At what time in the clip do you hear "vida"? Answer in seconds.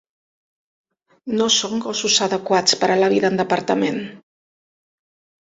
3.15-3.33